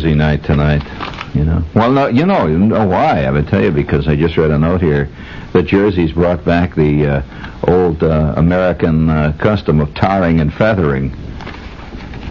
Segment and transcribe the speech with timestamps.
[0.00, 0.82] Jersey night tonight.
[1.34, 1.62] You know.
[1.74, 3.24] Well, no, you know, you know why?
[3.24, 5.10] I would tell you because I just read a note here
[5.52, 7.22] that Jersey's brought back the uh,
[7.68, 11.14] old uh, American uh, custom of tarring and feathering.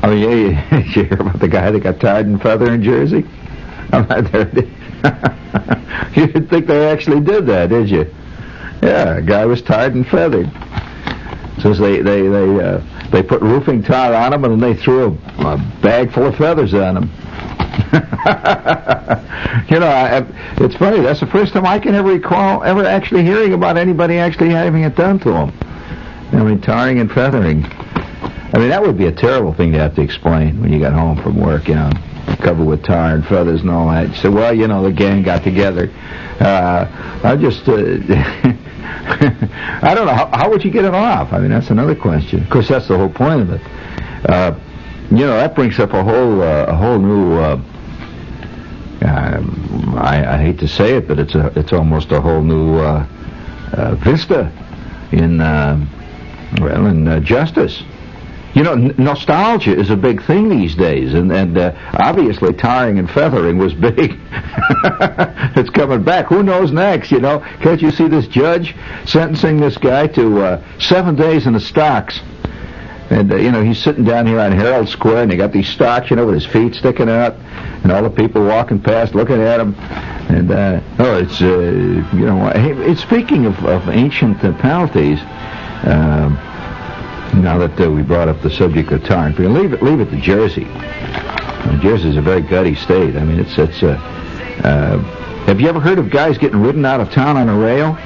[0.01, 3.23] Oh yeah, did you hear about the guy that got tarred and feathered in Jersey?
[6.15, 8.11] You didn't think they actually did that, did you?
[8.81, 10.49] Yeah, a guy was tarred and feathered.
[11.61, 12.81] Since they they they uh,
[13.11, 16.73] they put roofing tar on him and they threw a, a bag full of feathers
[16.73, 17.11] on him.
[19.69, 20.25] you know, I,
[20.57, 21.01] it's funny.
[21.01, 24.83] That's the first time I can ever recall ever actually hearing about anybody actually having
[24.83, 25.53] it done to them.
[26.31, 27.65] I mean, tarring and feathering.
[27.65, 30.93] I mean, that would be a terrible thing to have to explain when you got
[30.93, 31.91] home from work, you know,
[32.41, 34.15] covered with tar and feathers and all that.
[34.15, 35.91] So, well, you know, the gang got together.
[36.39, 37.73] Uh, I just, uh,
[39.81, 40.13] I don't know.
[40.13, 41.33] How, how, would you get it off?
[41.33, 42.43] I mean, that's another question.
[42.43, 43.61] Of course, that's the whole point of it.
[44.29, 44.59] Uh,
[45.11, 47.39] you know, that brings up a whole, uh, a whole new.
[47.39, 47.61] Uh,
[49.01, 53.05] I, I, hate to say it, but it's a, it's almost a whole new uh,
[54.03, 54.51] vista
[55.11, 57.81] in, well, in justice.
[58.53, 62.97] You know, n- nostalgia is a big thing these days, and and uh, obviously tarring
[62.97, 64.19] and feathering was big.
[65.55, 66.25] it's coming back.
[66.27, 67.11] Who knows next?
[67.11, 71.53] You know, can't you see this judge sentencing this guy to uh, seven days in
[71.53, 72.21] the stocks?
[73.09, 75.67] And uh, you know, he's sitting down here on Herald Square, and they got these
[75.67, 77.33] stocks, you know, with his feet sticking out,
[77.83, 79.73] and all the people walking past looking at him.
[80.29, 81.47] And uh, oh, it's uh,
[82.15, 85.19] you know, it's speaking of, of ancient uh, penalties.
[85.83, 86.35] Um,
[87.41, 90.09] now that uh, we brought up the subject of tar, we leave it, leave it
[90.11, 90.65] to Jersey.
[91.81, 93.15] Jersey is a very gutty state.
[93.15, 93.81] I mean, it's it's.
[93.81, 93.97] Uh,
[94.63, 94.97] uh,
[95.45, 97.97] have you ever heard of guys getting ridden out of town on a rail?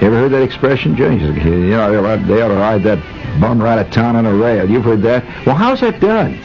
[0.00, 1.22] You ever heard that expression, James?
[1.22, 2.98] You know, they ought to ride that
[3.40, 4.68] bum right out of town on a rail.
[4.68, 5.24] You've heard that?
[5.46, 6.38] Well, how's that done?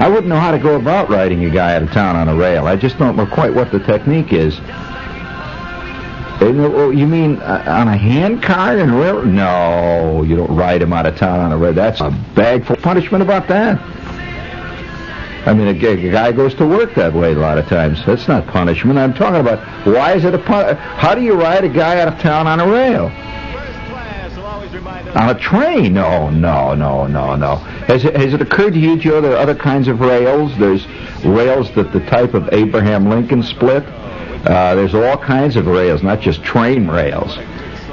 [0.00, 2.34] I wouldn't know how to go about riding a guy out of town on a
[2.34, 2.66] rail.
[2.66, 4.58] I just don't know quite what the technique is.
[6.40, 9.24] Oh, you mean uh, on a hand car and rail?
[9.24, 11.72] No, you don't ride him out of town on a rail.
[11.72, 13.80] That's a bag for punishment about that.
[15.46, 18.04] I mean, a, a, guy goes to work that way a lot of times.
[18.04, 18.98] That's not punishment.
[18.98, 22.08] I'm talking about why is it a pun- How do you ride a guy out
[22.08, 23.12] of town on a rail?
[25.14, 25.94] On a train?
[25.94, 27.56] No, no, no, no, no.
[27.86, 30.56] Has it, has it occurred to you, Joe, there are other kinds of rails?
[30.58, 30.86] There's
[31.24, 33.84] rails that the type of Abraham Lincoln split.
[33.84, 37.36] Uh, there's all kinds of rails, not just train rails.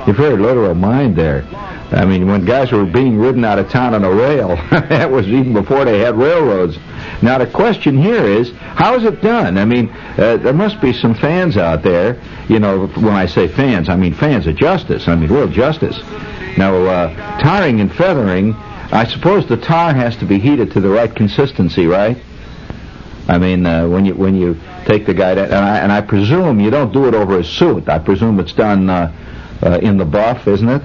[0.07, 1.43] You've heard literal mind there.
[1.91, 5.27] I mean, when guys were being ridden out of town on a rail, that was
[5.27, 6.77] even before they had railroads.
[7.21, 9.57] Now the question here is, how is it done?
[9.57, 12.19] I mean, uh, there must be some fans out there.
[12.47, 15.07] You know, when I say fans, I mean fans of justice.
[15.07, 15.99] I mean real justice.
[16.57, 18.53] Now, uh, tarring and feathering,
[18.91, 22.17] I suppose the tar has to be heated to the right consistency, right?
[23.27, 26.01] I mean, uh, when you when you take the guy, to, and, I, and I
[26.01, 27.87] presume you don't do it over a suit.
[27.87, 29.13] I presume it's done uh,
[29.63, 30.81] uh, in the buff, isn't it?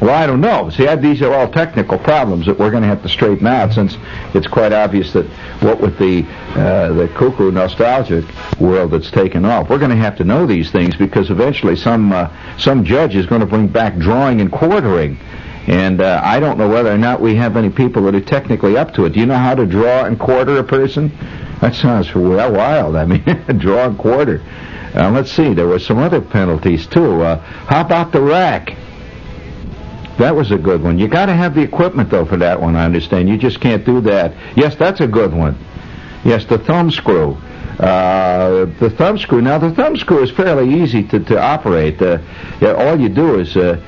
[0.00, 0.70] Well, I don't know.
[0.70, 3.74] See, I, these are all technical problems that we're going to have to straighten out,
[3.74, 3.98] since
[4.34, 5.26] it's quite obvious that
[5.60, 6.24] what with the
[6.54, 8.24] uh, the cuckoo nostalgic
[8.58, 12.12] world that's taken off, we're going to have to know these things because eventually some
[12.12, 15.18] uh, some judge is going to bring back drawing and quartering.
[15.66, 18.78] And uh, I don't know whether or not we have any people that are technically
[18.78, 19.12] up to it.
[19.12, 21.12] Do you know how to draw and quarter a person?
[21.60, 22.96] That sounds well wild.
[22.96, 23.22] I mean,
[23.58, 24.42] draw and quarter.
[24.94, 25.52] Uh, let's see.
[25.52, 27.20] There were some other penalties too.
[27.20, 28.74] Uh, how about the rack?
[30.20, 30.98] That was a good one.
[30.98, 32.76] You got to have the equipment though for that one.
[32.76, 33.26] I understand.
[33.26, 34.34] You just can't do that.
[34.54, 35.56] Yes, that's a good one.
[36.26, 37.38] Yes, the thumb screw.
[37.78, 39.40] Uh, the thumb screw.
[39.40, 42.02] Now the thumb screw is fairly easy to, to operate.
[42.02, 42.18] Uh,
[42.60, 43.80] yeah, all you do is uh,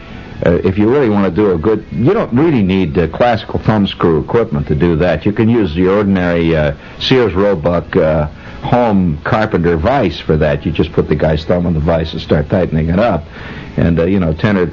[0.46, 3.58] uh, if you really want to do a good, you don't really need uh, classical
[3.58, 5.26] thumb screw equipment to do that.
[5.26, 8.28] You can use the ordinary uh, Sears Roebuck uh,
[8.62, 10.64] home carpenter vise for that.
[10.64, 13.22] You just put the guy's thumb on the vise and start tightening it up,
[13.76, 14.72] and uh, you know, ten or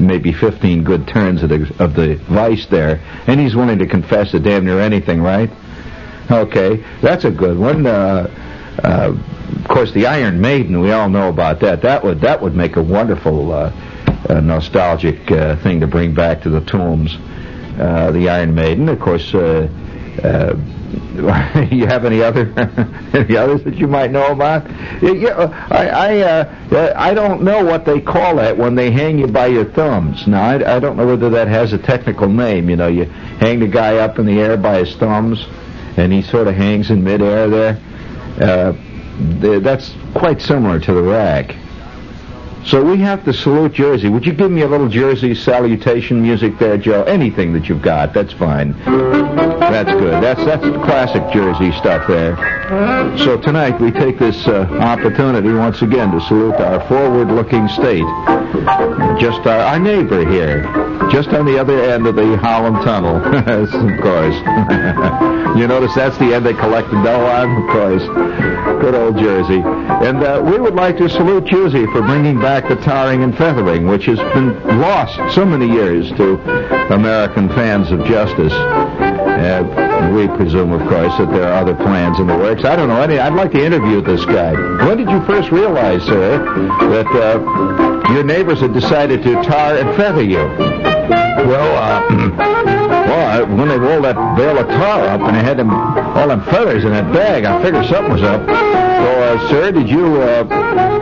[0.00, 4.30] maybe 15 good turns of the, of the vise there, and he's willing to confess
[4.32, 5.50] to damn near anything, right?
[6.30, 7.86] Okay, that's a good one.
[7.86, 8.28] Uh,
[8.82, 9.14] uh,
[9.62, 11.82] of course, the Iron Maiden, we all know about that.
[11.82, 13.72] That would that would make a wonderful uh,
[14.28, 17.16] a nostalgic uh, thing to bring back to the tombs.
[17.78, 19.34] Uh, the Iron Maiden, of course.
[20.90, 22.52] Uh, uh you have any other
[23.14, 24.68] any others that you might know about?
[25.02, 29.26] Yeah, I I, uh, I don't know what they call that when they hang you
[29.26, 30.26] by your thumbs.
[30.26, 32.68] Now I, I don't know whether that has a technical name.
[32.68, 35.46] You know, you hang the guy up in the air by his thumbs,
[35.96, 37.80] and he sort of hangs in midair there.
[38.40, 38.72] Uh,
[39.60, 41.54] that's quite similar to the rack.
[42.66, 44.08] So we have to salute Jersey.
[44.08, 47.02] Would you give me a little Jersey salutation music there, Joe?
[47.04, 48.72] Anything that you've got, that's fine.
[48.84, 50.22] That's good.
[50.22, 52.59] That's that's classic Jersey stuff there.
[52.70, 58.06] So tonight we take this uh, opportunity once again to salute our forward-looking state,
[59.18, 60.62] just our, our neighbor here,
[61.10, 64.36] just on the other end of the Holland Tunnel, of course.
[65.58, 68.04] you notice that's the end they collect the dough on, of course.
[68.80, 69.62] Good old Jersey.
[70.06, 73.88] And uh, we would like to salute Jersey for bringing back the tarring and feathering,
[73.88, 76.34] which has been lost so many years to
[76.94, 78.52] American fans of justice.
[78.52, 82.64] Uh, we presume, of course, that there are other plans in the works.
[82.64, 83.00] I don't know.
[83.00, 84.52] Any, I'd like to interview this guy.
[84.86, 86.38] When did you first realize, sir,
[86.90, 90.38] that uh, your neighbors had decided to tar and feather you?
[90.38, 92.06] Well, uh,
[92.36, 96.28] well, I, when they rolled that bale of tar up and they had them all
[96.28, 98.89] them feathers in that bag, I figured something was up.
[99.30, 100.42] Uh, sir, did you uh,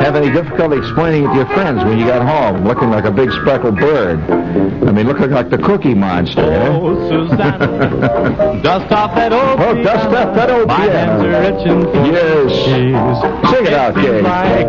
[0.04, 3.10] have any difficulty explaining it to your friends when you got home, looking like a
[3.10, 4.20] big speckled bird?
[4.30, 6.69] I mean, looking like the Cookie Monster, eh?
[6.69, 11.80] Oh, Susanna, dust off that old Oh, dust off that old My hands are itching
[12.12, 12.52] Yes.
[12.52, 13.50] cheese.
[13.50, 14.20] Sing it out, Gay.
[14.20, 14.66] like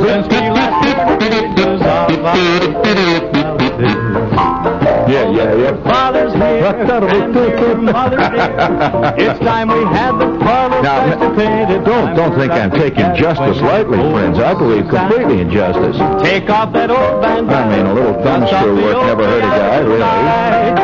[0.00, 0.80] since we last
[5.06, 5.82] had pictures Yeah, yeah, yeah.
[5.84, 6.66] Father's here,
[7.10, 9.30] and dear mother dear.
[9.30, 11.00] It's time we had the parlor Now,
[11.36, 11.84] festive.
[11.84, 14.38] Don't don't think I'm taking justice lightly, friends.
[14.38, 15.96] I believe completely in justice.
[16.22, 17.56] Take off that old bandana.
[17.56, 19.98] I mean, a little thumb screw work never hurt a guy, really.
[19.98, 20.74] goodbye.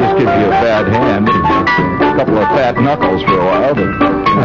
[0.00, 3.90] Just gives you a bad hand, a couple of fat knuckles for a while, but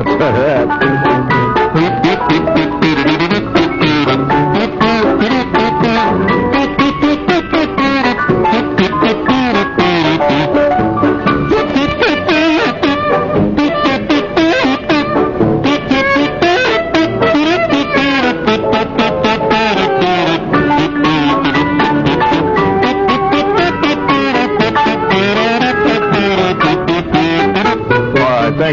[0.03, 1.28] that's that.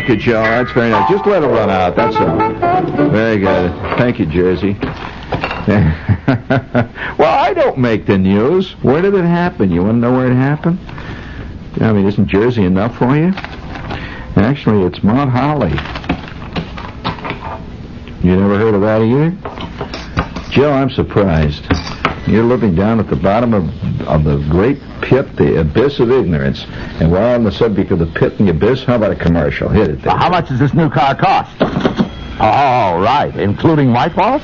[0.07, 0.43] Thank you, Joe.
[0.43, 1.11] That's very nice.
[1.11, 1.97] Just let it run out.
[1.97, 3.11] That's all.
[3.11, 3.73] Very good.
[3.99, 4.75] Thank you, Jersey.
[7.19, 8.73] well, I don't make the news.
[8.85, 9.69] Where did it happen?
[9.71, 10.79] You want to know where it happened?
[11.81, 13.33] I mean, isn't Jersey enough for you?
[14.37, 15.73] Actually, it's Mount Holly.
[18.23, 19.31] You never heard of that either?
[20.51, 21.67] Joe, I'm surprised.
[22.29, 23.65] You're living down at the bottom of,
[24.07, 26.65] of the great pit, the abyss of ignorance.
[26.99, 29.69] And while on the subject of the pit and the abyss, how about a commercial?
[29.69, 30.17] Hit it there.
[30.17, 31.55] How much does this new car cost?
[32.41, 33.33] Oh, right.
[33.37, 34.43] Including white walls?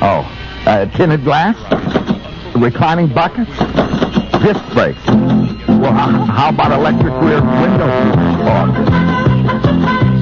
[0.00, 0.30] Oh,
[0.66, 1.56] uh, tinted glass?
[2.54, 3.50] Reclining buckets?
[4.42, 5.04] Disc brakes?
[5.06, 9.25] Well, how, about electric rear window seats?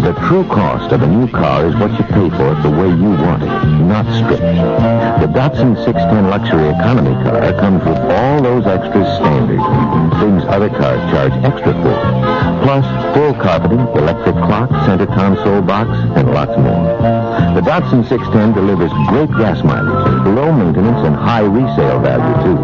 [0.05, 2.89] The true cost of a new car is what you pay for it the way
[2.89, 4.43] you want it, not stripped.
[4.43, 9.61] The Datsun 610 luxury economy car comes with all those extras standard,
[10.21, 12.54] things other cars charge extra for.
[12.65, 16.97] Plus, full carpeting, electric clock, center console box, and lots more.
[17.53, 22.57] The Datsun 610 delivers great gas mileage, low maintenance, and high resale value, too.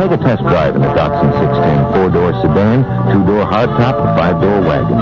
[0.00, 2.80] Take a test drive in the Datsun 610 four-door sedan,
[3.12, 4.96] two-door hardtop, or five-door wagon.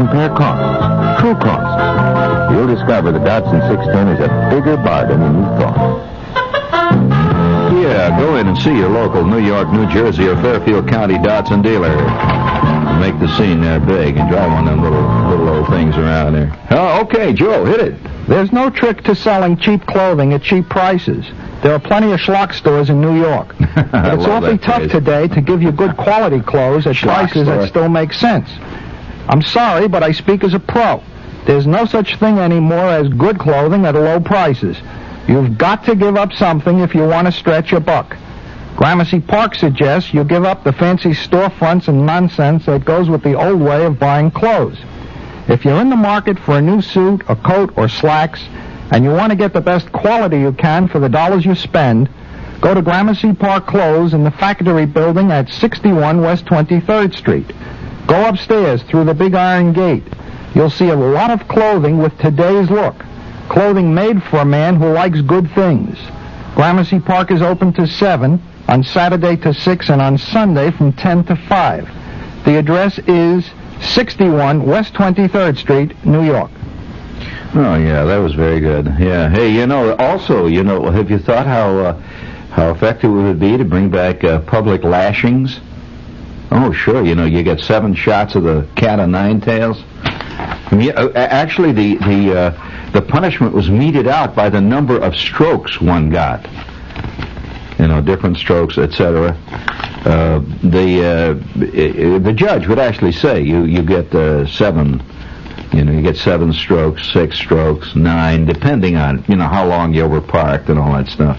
[0.00, 2.56] Compare costs, true costs.
[2.56, 6.13] You'll discover the Datsun 610 is a bigger bargain than you thought.
[8.04, 11.62] Yeah, go in and see your local New York, New Jersey, or Fairfield County Datsun
[11.62, 11.88] dealer.
[13.00, 16.34] Make the scene there big and drive one of them little, little old things around
[16.34, 16.66] there.
[16.70, 17.94] Oh, okay, Joe, hit it.
[18.28, 21.24] There's no trick to selling cheap clothing at cheap prices.
[21.62, 23.54] There are plenty of schlock stores in New York.
[23.74, 24.90] But it's awfully tough phrase.
[24.90, 27.56] today to give you good quality clothes at Schlock prices store.
[27.56, 28.50] that still make sense.
[29.30, 31.02] I'm sorry, but I speak as a pro.
[31.46, 34.76] There's no such thing anymore as good clothing at low prices.
[35.26, 38.16] You've got to give up something if you want to stretch your buck.
[38.76, 43.34] Gramercy Park suggests you give up the fancy storefronts and nonsense that goes with the
[43.34, 44.76] old way of buying clothes.
[45.48, 48.42] If you're in the market for a new suit, a coat, or slacks,
[48.90, 52.10] and you want to get the best quality you can for the dollars you spend,
[52.60, 57.52] go to Gramercy Park Clothes in the factory building at 61 West 23rd Street.
[58.06, 60.04] Go upstairs through the big iron gate.
[60.54, 62.96] You'll see a lot of clothing with today's look.
[63.48, 65.98] Clothing made for a man who likes good things.
[66.54, 71.24] Gramercy Park is open to 7, on Saturday to 6, and on Sunday from 10
[71.24, 72.44] to 5.
[72.44, 76.50] The address is 61 West 23rd Street, New York.
[77.56, 78.86] Oh yeah, that was very good.
[78.98, 79.28] Yeah.
[79.28, 81.92] Hey, you know, also, you know, have you thought how uh,
[82.50, 85.60] how effective it would be to bring back uh, public lashings?
[86.50, 87.04] Oh, sure.
[87.04, 89.82] You know, you get seven shots of the cat o' nine tails.
[90.72, 95.16] Mean, uh, actually, the the uh, the punishment was meted out by the number of
[95.16, 96.48] strokes one got.
[97.78, 99.36] You know, different strokes, etc.
[100.06, 105.02] Uh, the uh, the judge would actually say you you get uh, seven.
[105.72, 109.92] You know, you get seven strokes, six strokes, nine, depending on you know how long
[109.92, 111.36] you were parked and all that stuff.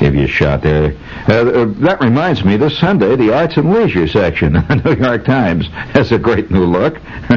[0.00, 0.96] Give you a shot there.
[1.28, 5.04] Uh, uh, that reminds me, this Sunday, the Arts and Leisure section of the New
[5.04, 6.98] York Times has a great new look.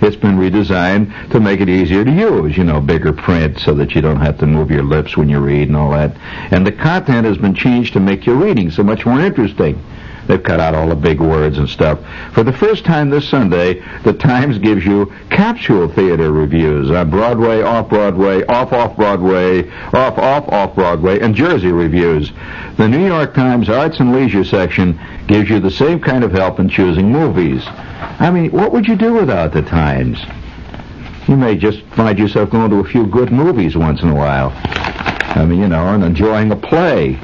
[0.00, 3.96] it's been redesigned to make it easier to use, you know, bigger print so that
[3.96, 6.16] you don't have to move your lips when you read and all that.
[6.52, 9.82] And the content has been changed to make your reading so much more interesting.
[10.26, 11.98] They've cut out all the big words and stuff.
[12.32, 17.60] For the first time this Sunday, the Times gives you capsule theater reviews on Broadway,
[17.62, 22.32] off Broadway, off off Broadway, off off off Broadway, and Jersey reviews.
[22.78, 26.58] The New York Times Arts and Leisure section gives you the same kind of help
[26.58, 27.62] in choosing movies.
[27.66, 30.24] I mean, what would you do without the Times?
[31.28, 34.52] You may just find yourself going to a few good movies once in a while.
[35.36, 37.18] I mean, you know, and enjoying a play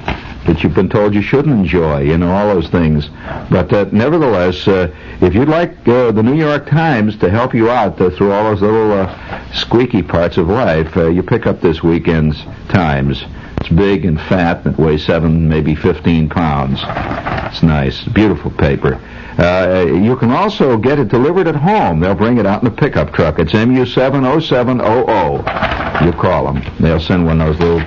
[0.46, 3.08] that you've been told you shouldn't enjoy, you know, all those things.
[3.50, 7.70] But uh, nevertheless, uh, if you'd like uh, the New York Times to help you
[7.70, 11.60] out uh, through all those little uh, squeaky parts of life, uh, you pick up
[11.60, 13.24] this weekend's Times.
[13.58, 16.80] It's big and fat, and it weighs seven, maybe 15 pounds.
[16.82, 18.98] It's nice, beautiful paper.
[19.40, 21.98] Uh, you can also get it delivered at home.
[21.98, 23.38] They'll bring it out in a pickup truck.
[23.38, 26.04] It's MU70700.
[26.04, 26.62] You call them.
[26.78, 27.80] They'll send one of those little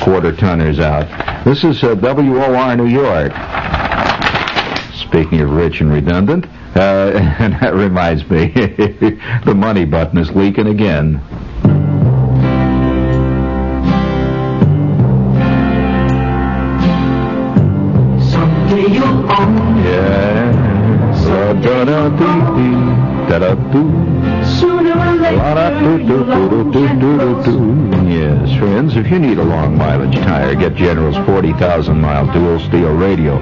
[0.00, 1.08] quarter tonners out.
[1.44, 3.32] This is uh, WOR New York.
[4.94, 8.46] Speaking of rich and redundant, uh, and that reminds me,
[9.44, 11.20] the money button is leaking again.
[28.08, 32.92] Yes, friends, if you need a long mileage tire, get General's 40,000 mile dual steel
[32.92, 33.38] radial.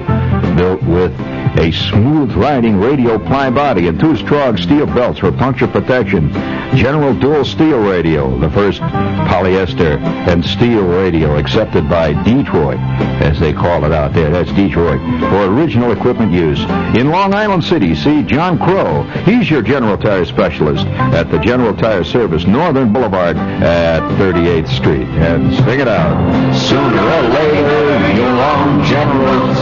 [0.55, 1.11] Built with
[1.57, 6.31] a smooth riding radial ply body and two strong steel belts for puncture protection.
[6.75, 12.79] General dual steel radial, the first polyester and steel radial accepted by Detroit,
[13.21, 14.29] as they call it out there.
[14.29, 16.59] That's Detroit, for original equipment use.
[16.95, 19.03] In Long Island City, see John Crow.
[19.23, 25.07] He's your General Tire specialist at the General Tire Service, Northern Boulevard at 38th Street.
[25.07, 26.53] And stick it out.
[26.55, 29.57] Sooner or later, you'll own General's.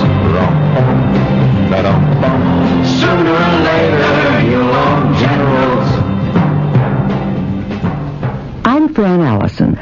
[1.70, 2.86] Da-dum-bum.
[2.86, 4.30] Sooner or later,
[5.20, 5.90] General's.
[8.66, 9.76] I'm Fran Allison.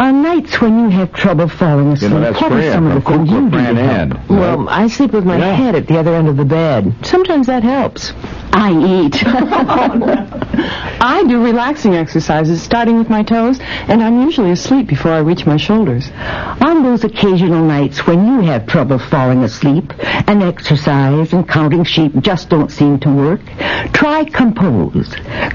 [0.00, 2.86] On nights when you have trouble falling You asleep, know, that's what are Fran some
[2.86, 4.10] of the things you Cook do to Ann.
[4.12, 4.30] help?
[4.30, 5.52] Well, I sleep with my Yeah.
[5.52, 6.94] head at the other end of the bed.
[7.02, 8.14] Sometimes that helps.
[8.52, 9.22] I eat.
[11.02, 15.46] I do relaxing exercises, starting with my toes, and I'm usually asleep before I reach
[15.46, 16.10] my shoulders.
[16.60, 19.92] On those occasional nights when you have trouble falling asleep
[20.26, 23.40] and exercise and counting sheep just don't seem to work,
[23.92, 25.06] try Compoz.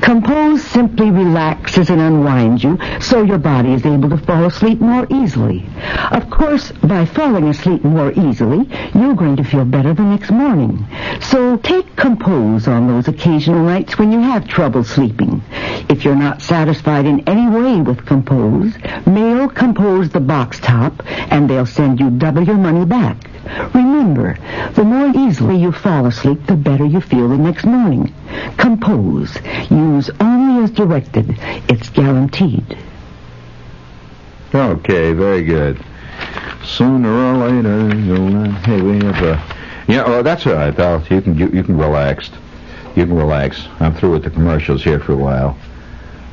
[0.02, 5.08] Compoz simply relaxes and unwinds you so your body is able to fall asleep more
[5.10, 5.66] easily.
[6.12, 10.86] Of course, by falling asleep more easily, you're going to feel better the next morning.
[11.22, 15.42] So take Compoz on those occasional nights when you have trouble sleeping.
[15.90, 18.76] If you're not satisfied in any way with Compoz,
[19.08, 21.02] mail Compoz the box top
[21.32, 23.18] and they'll send you double your money back.
[23.74, 24.38] Remember,
[24.74, 28.14] the more easily you fall asleep, the better you feel the next morning.
[28.58, 29.40] Compoz.
[29.70, 31.36] Use only as directed.
[31.70, 32.78] It's guaranteed.
[34.56, 35.84] Okay, very good.
[36.64, 38.50] Sooner or later, you'll.
[38.52, 39.56] Hey, we have a.
[39.86, 41.04] Yeah, oh, that's all right, pal.
[41.10, 42.30] You can you, you can relax.
[42.96, 43.68] You can relax.
[43.82, 45.58] I'm through with the commercials here for a while.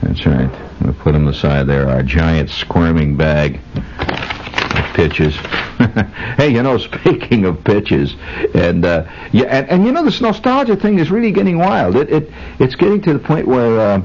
[0.03, 0.49] That's right.
[0.49, 1.89] I'm gonna put them aside there.
[1.89, 3.61] Our giant squirming bag
[3.99, 5.35] of pitches.
[6.37, 8.15] hey, you know, speaking of pitches,
[8.55, 11.97] and uh, yeah, and, and you know, this nostalgia thing is really getting wild.
[11.97, 14.03] It it it's getting to the point where uh,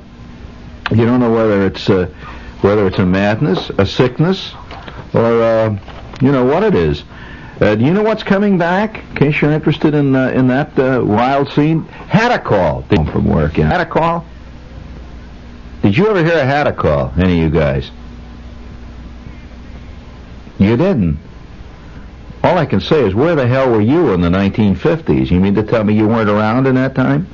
[0.90, 2.12] you don't know whether it's uh,
[2.62, 4.54] whether it's a madness, a sickness,
[5.14, 5.80] or uh,
[6.22, 7.04] you know what it is.
[7.60, 9.04] Uh, do you know what's coming back?
[9.10, 13.26] In case you're interested in uh, in that uh, wild scene, had a call from
[13.26, 13.58] work.
[13.58, 14.24] Yeah, Hadacol.
[15.82, 17.18] Did you ever hear a Hadacol?
[17.18, 17.90] Any of you guys?
[20.60, 21.20] You didn't.
[22.44, 25.30] All I can say is, where the hell were you in the 1950s?
[25.30, 27.28] You mean to tell me you weren't around in that time?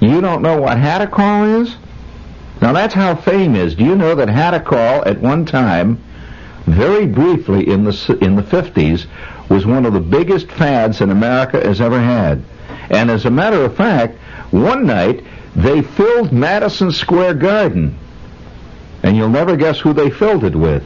[0.00, 1.76] You don't know what Hadacol is?
[2.62, 3.74] Now that's how fame is.
[3.74, 6.02] Do you know that Hadacol at one time,
[6.64, 9.06] very briefly in the in the 50s,
[9.48, 12.44] was one of the biggest fads that America has ever had.
[12.88, 14.16] And as a matter of fact,
[14.52, 15.24] one night
[15.56, 17.98] they filled Madison Square Garden
[19.02, 20.84] And you'll never guess who they filled it with.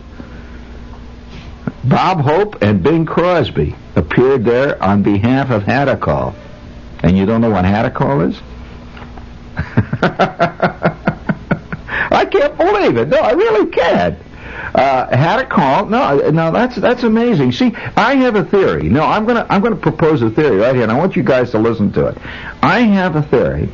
[1.85, 6.35] Bob Hope and Bing Crosby appeared there on behalf of Hadacol.
[7.03, 8.41] And you don't know what Hadacol is?
[12.17, 13.09] I can't believe it.
[13.09, 14.19] No, I really can't.
[14.75, 17.53] Uh, Hadacol, no, no, that's that's amazing.
[17.53, 18.89] See, I have a theory.
[18.89, 21.51] No, I'm gonna I'm gonna propose a theory right here, and I want you guys
[21.51, 22.19] to listen to it.
[22.63, 23.69] I have a theory,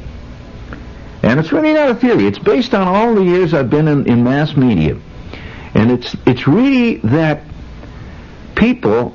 [1.22, 2.26] and it's really not a theory.
[2.26, 4.98] It's based on all the years I've been in, in mass media,
[5.74, 7.42] and it's it's really that
[8.56, 9.14] people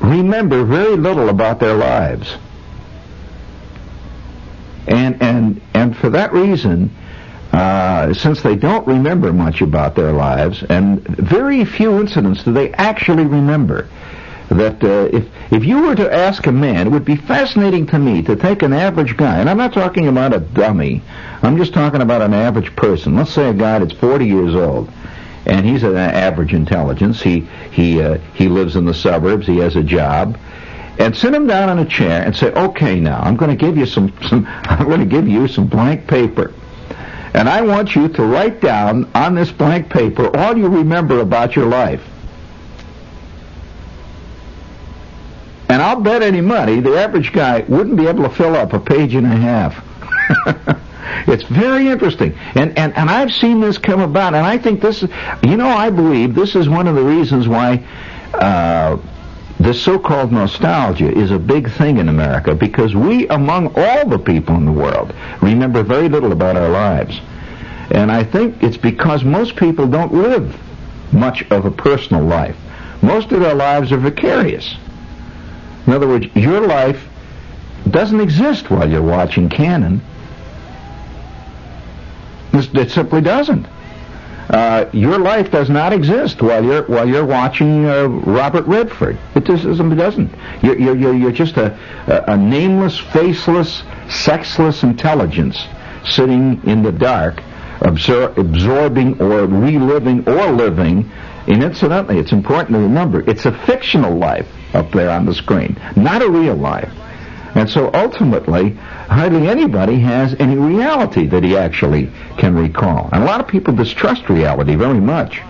[0.00, 2.36] remember very little about their lives.
[4.86, 6.90] And and and for that reason,
[7.52, 12.72] uh, since they don't remember much about their lives, and very few incidents do they
[12.72, 13.88] actually remember.
[14.48, 17.98] That uh, if if you were to ask a man, it would be fascinating to
[17.98, 21.02] me to take an average guy, and I'm not talking about a dummy,
[21.42, 23.16] I'm just talking about an average person.
[23.16, 24.90] Let's say a guy that's 40 years old,
[25.46, 27.20] and he's an average intelligence.
[27.20, 29.46] He he uh, he lives in the suburbs.
[29.46, 30.38] He has a job,
[30.98, 33.76] and sit him down in a chair and say, "Okay, now I'm going to give
[33.76, 36.52] you some some I'm going to give you some blank paper."
[37.34, 41.56] And I want you to write down on this blank paper all you remember about
[41.56, 42.02] your life.
[45.68, 48.80] And I'll bet any money the average guy wouldn't be able to fill up a
[48.80, 49.82] page and a half.
[51.26, 52.36] it's very interesting.
[52.54, 55.08] And, and, and I've seen this come about, and I think this is,
[55.42, 57.86] you know, I believe this is one of the reasons why
[58.34, 58.98] uh,
[59.64, 64.56] this so-called nostalgia is a big thing in America because we, among all the people
[64.56, 67.20] in the world, remember very little about our lives.
[67.90, 70.58] And I think it's because most people don't live
[71.12, 72.56] much of a personal life.
[73.02, 74.74] Most of their lives are vicarious.
[75.86, 77.08] In other words, your life
[77.90, 80.00] doesn't exist while you're watching Cannon.
[82.52, 83.66] It simply doesn't.
[84.52, 89.18] Uh, your life does not exist while you're while you're watching uh, Robert Redford.
[89.34, 89.64] It just.
[89.64, 90.30] It doesn't.
[90.62, 91.74] You're, you're, you're just a,
[92.30, 95.58] a nameless, faceless, sexless intelligence
[96.04, 97.36] sitting in the dark,
[97.80, 101.10] absor- absorbing or reliving or living.
[101.46, 105.80] And incidentally, it's important to remember it's a fictional life up there on the screen,
[105.96, 106.92] not a real life.
[107.54, 113.10] And so ultimately, hardly anybody has any reality that he actually can recall.
[113.12, 115.42] And a lot of people distrust reality very much.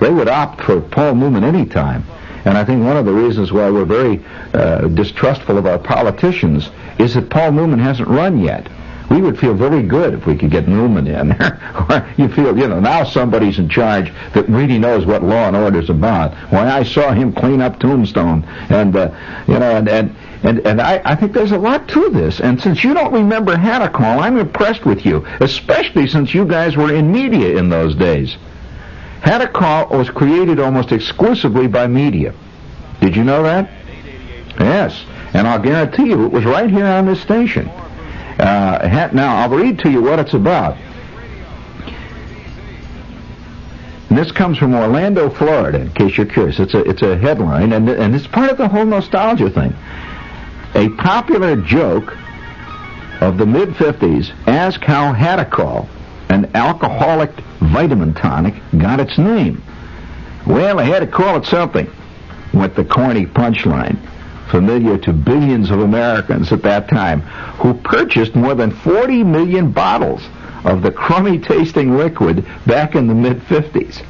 [0.00, 2.04] They would opt for Paul Newman any time.
[2.44, 4.22] And I think one of the reasons why we're very
[4.54, 8.68] uh, distrustful of our politicians is that Paul Newman hasn't run yet.
[9.10, 11.28] We would feel very good if we could get Newman in.
[12.16, 15.78] you feel, you know, now somebody's in charge that really knows what law and order
[15.78, 16.34] is about.
[16.50, 19.10] Why, I saw him clean up Tombstone, and uh,
[19.46, 22.40] you know, and and and, and I, I think there's a lot to this.
[22.40, 26.94] And since you don't remember Hadacol, I'm impressed with you, especially since you guys were
[26.94, 28.36] in media in those days.
[29.22, 32.34] Hadacol was created almost exclusively by media.
[33.00, 33.70] Did you know that?
[34.60, 35.04] Yes.
[35.32, 37.70] And I'll guarantee you it was right here on this station.
[38.38, 40.76] Uh, now, I'll read to you what it's about.
[44.10, 46.58] This comes from Orlando, Florida, in case you're curious.
[46.58, 49.74] It's a, it's a headline, and, and it's part of the whole nostalgia thing.
[50.74, 52.16] A popular joke
[53.20, 55.88] of the mid-50s, ask how Hadacol,
[56.28, 59.62] an alcoholic vitamin tonic, got its name.
[60.46, 61.90] Well, I had to call it something,
[62.52, 63.98] went the corny punchline
[64.50, 67.20] familiar to billions of Americans at that time,
[67.60, 70.22] who purchased more than 40 million bottles
[70.64, 74.04] of the crummy tasting liquid back in the mid 50s.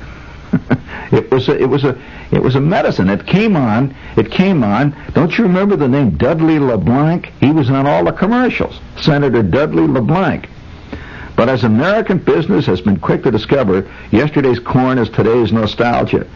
[1.12, 2.01] it was a, it was a
[2.33, 3.09] it was a medicine.
[3.09, 3.94] It came on.
[4.16, 4.96] It came on.
[5.12, 7.31] Don't you remember the name Dudley LeBlanc?
[7.40, 8.81] He was on all the commercials.
[9.01, 10.49] Senator Dudley LeBlanc.
[11.37, 16.27] But as American business has been quick to discover, yesterday's corn is today's nostalgia.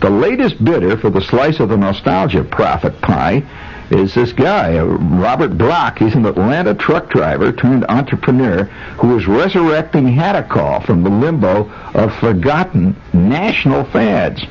[0.00, 3.42] The latest bidder for the slice of the nostalgia profit pie
[3.90, 5.98] is this guy, Robert Brock.
[5.98, 8.64] He's an Atlanta truck driver turned entrepreneur
[8.98, 14.44] who is resurrecting Hadacol from the limbo of forgotten national fads.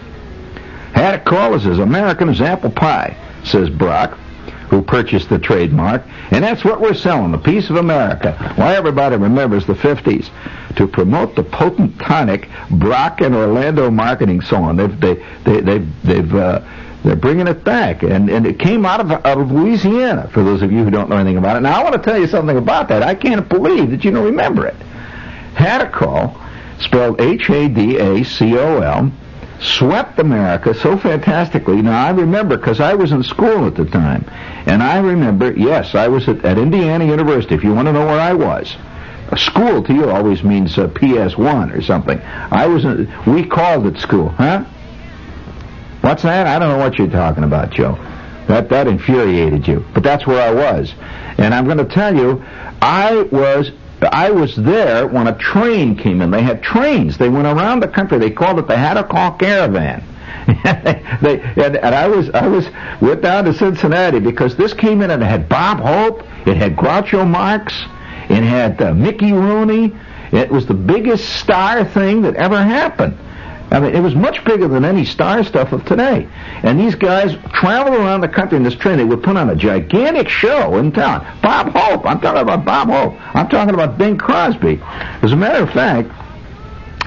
[0.94, 4.18] Hadacol is as American as apple pie, says Brock,
[4.70, 8.54] who purchased the trademark, and that's what we're selling, a piece of America.
[8.56, 10.30] Why everybody remembers the 50s
[10.76, 14.78] to promote the potent tonic Brock and Orlando marketing song.
[14.78, 16.62] They've they they they've, they've uh,
[17.04, 20.30] they're bringing it back, and and it came out of out of Louisiana.
[20.30, 22.18] For those of you who don't know anything about it, now I want to tell
[22.18, 23.04] you something about that.
[23.04, 24.76] I can't believe that you don't remember it.
[25.54, 26.40] Hadacol,
[26.80, 29.12] spelled H A D A C O L,
[29.60, 31.82] swept America so fantastically.
[31.82, 34.26] Now I remember because I was in school at the time,
[34.66, 35.52] and I remember.
[35.52, 37.54] Yes, I was at, at Indiana University.
[37.54, 38.76] If you want to know where I was.
[39.38, 42.20] School to you always means uh, PS1 or something.
[42.22, 44.66] I was, in, we called it school, huh?
[46.02, 46.48] What's that?
[46.48, 47.98] I don't know what you're talking about, Joe.
[48.48, 50.94] That that infuriated you, but that's where I was,
[51.38, 52.44] and I'm going to tell you,
[52.82, 56.32] I was I was there when a train came in.
[56.32, 57.18] They had trains.
[57.18, 58.18] They went around the country.
[58.18, 60.04] They called it the Hadacol Caravan.
[61.22, 62.68] they, and, and I was I was
[63.00, 66.76] went down to Cincinnati because this came in and it had Bob Hope, it had
[66.76, 67.74] Groucho Marx,
[68.30, 69.94] it had uh, Mickey Rooney.
[70.32, 73.18] It was the biggest star thing that ever happened.
[73.72, 76.28] I mean, it was much bigger than any star stuff of today.
[76.62, 78.98] And these guys traveled around the country in this train.
[78.98, 81.26] They would put on a gigantic show in town.
[81.42, 82.06] Bob Hope.
[82.06, 83.36] I'm talking about Bob Hope.
[83.36, 84.80] I'm talking about Bing Crosby.
[85.24, 86.10] As a matter of fact,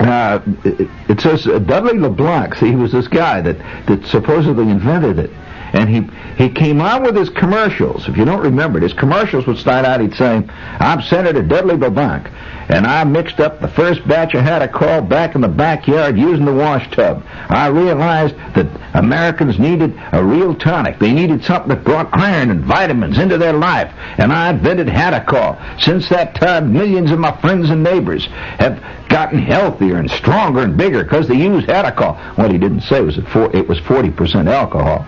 [0.00, 2.56] uh, it, it says uh, Dudley LeBlanc.
[2.56, 5.30] See, he was this guy that, that supposedly invented it.
[5.72, 8.08] And he, he came out with his commercials.
[8.08, 11.76] If you don't remember it, his commercials would start out, he'd say, I'm Senator Dudley
[11.76, 12.28] LeBlanc,
[12.68, 16.54] and I mixed up the first batch I Hadacol back in the backyard using the
[16.54, 17.24] wash tub.
[17.48, 20.98] I realized that Americans needed a real tonic.
[20.98, 25.80] They needed something that brought iron and vitamins into their life, and I invented Hadacol.
[25.80, 28.26] Since that time, millions of my friends and neighbors
[28.58, 32.36] have gotten healthier and stronger and bigger because they used Hadacol.
[32.36, 35.06] What he didn't say was that it was 40% alcohol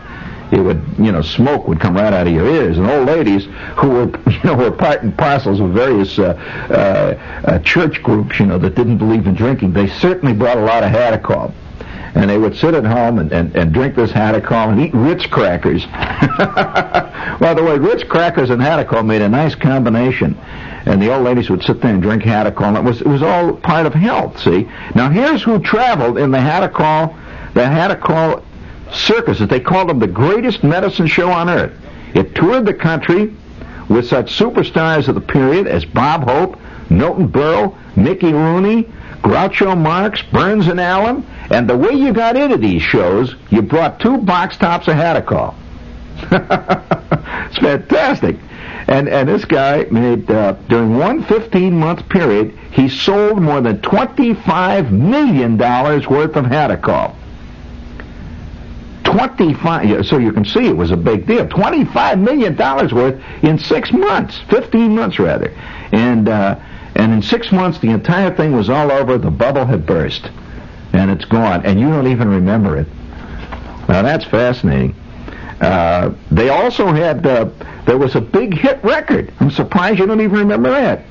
[0.51, 2.79] it would, you know, smoke would come right out of your ears.
[2.79, 6.35] And old ladies who were, you know, were part and parcels of various uh,
[6.71, 10.63] uh, uh, church groups, you know, that didn't believe in drinking, they certainly brought a
[10.63, 11.53] lot of Hadacol.
[12.15, 15.27] And they would sit at home and, and, and drink this Hadacol and eat Ritz
[15.27, 15.85] crackers.
[17.39, 20.37] By the way, Ritz crackers and Hadacol made a nice combination.
[20.87, 22.27] And the old ladies would sit there and drink.
[22.27, 24.67] And it was, it was all part of health, see?
[24.95, 27.15] Now here's who traveled in the Hadacol,
[27.53, 28.43] the Hadacol
[28.93, 29.49] circuses.
[29.49, 31.73] They called them the greatest medicine show on earth.
[32.15, 33.35] It toured the country
[33.89, 36.59] with such superstars of the period as Bob Hope,
[36.91, 38.85] Milton Berle, Mickey Rooney,
[39.23, 41.27] Groucho Marx, Burns and Allen.
[41.51, 45.55] And the way you got into these shows, you brought two box tops of Hadacol.
[46.31, 48.37] it's fantastic.
[48.89, 53.83] And and this guy made uh, during one 15 month period, he sold more than
[53.83, 57.15] 25 million dollars worth of Hadacol.
[59.05, 61.47] 25, so you can see it was a big deal.
[61.47, 65.51] $25 million worth in six months, 15 months rather.
[65.93, 66.59] And, uh,
[66.95, 69.19] and in six months, the entire thing was all over.
[69.19, 70.31] The bubble had burst.
[70.93, 71.65] And it's gone.
[71.65, 72.87] And you don't even remember it.
[73.89, 74.95] Now that's fascinating.
[75.61, 77.51] Uh, they also had, uh,
[77.87, 79.33] there was a big hit record.
[79.41, 81.05] I'm surprised you don't even remember that.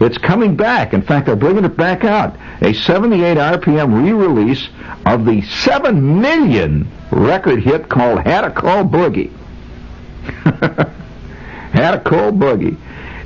[0.00, 0.94] It's coming back.
[0.94, 2.36] In fact, they're bringing it back out.
[2.60, 4.68] A 78 RPM re-release
[5.06, 9.30] of the 7 million record hit called Hadacol Boogie.
[11.72, 12.76] Hadacol Boogie.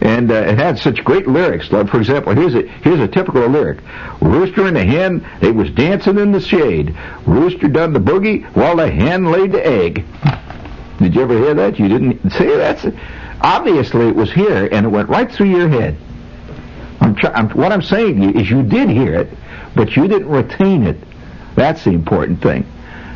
[0.02, 1.72] And uh, it had such great lyrics.
[1.72, 3.78] Like, for example, here's a here's a typical lyric:
[4.20, 6.94] Rooster and the hen, they was dancing in the shade.
[7.24, 10.04] Rooster done the boogie while the hen laid the egg.
[10.98, 11.78] Did you ever hear that?
[11.78, 12.86] You didn't see that's
[13.40, 15.96] obviously it was here and it went right through your head.
[17.06, 19.28] I'm, try, I'm what I'm saying to you is you did hear it,
[19.76, 20.96] but you didn't retain it.
[21.54, 22.66] That's the important thing.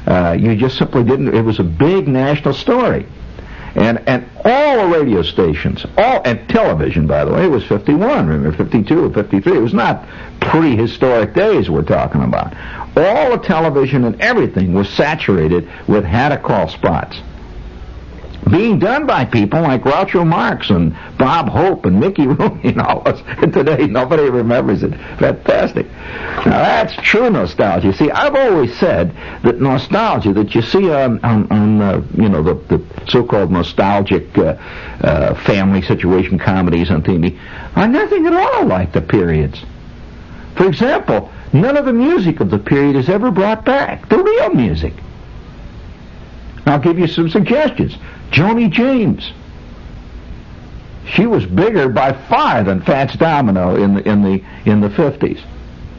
[0.07, 1.35] Uh, you just simply didn't.
[1.35, 3.07] It was a big national story,
[3.75, 8.29] and and all the radio stations, all and television, by the way, it was 51.
[8.29, 9.57] Remember, 52 or 53.
[9.57, 10.07] It was not
[10.41, 12.57] prehistoric days we're talking about.
[12.97, 17.21] All the television and everything was saturated with Hadacol spots
[18.51, 23.07] being done by people like Groucho Marx and Bob Hope and Mickey Rooney and all
[23.07, 23.21] us.
[23.41, 24.93] Today nobody remembers it.
[25.19, 25.87] Fantastic.
[25.91, 27.93] Now that's true nostalgia.
[27.93, 32.43] See, I've always said that nostalgia that you see on, on, on uh, you know,
[32.43, 34.57] the, the so-called nostalgic uh,
[35.03, 37.39] uh, family situation comedies on TV
[37.77, 39.63] are nothing at all like the periods.
[40.57, 44.09] For example, none of the music of the period is ever brought back.
[44.09, 44.95] The real music.
[46.67, 47.97] I'll give you some suggestions.
[48.31, 49.33] Joni James.
[51.07, 55.41] She was bigger by far than Fats Domino in the in the in the fifties,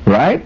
[0.05, 0.43] right?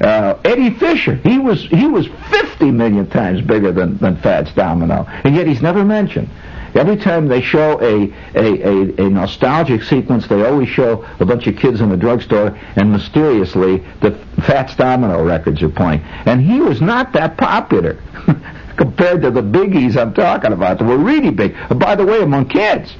[0.00, 5.06] Uh, Eddie Fisher, he was he was 50 million times bigger than, than Fats Domino,
[5.24, 6.28] and yet he's never mentioned.
[6.74, 11.46] Every time they show a, a, a, a, nostalgic sequence, they always show a bunch
[11.46, 16.02] of kids in a drugstore, and mysteriously the Fats Domino records are playing.
[16.26, 17.98] And he was not that popular.
[18.78, 21.54] compared to the biggies I'm talking about that were really big.
[21.78, 22.94] by the way, among kids.